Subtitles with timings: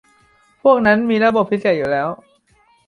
[0.61, 2.09] พวกนั้นมีระบบพิเศษอยู่แล้ว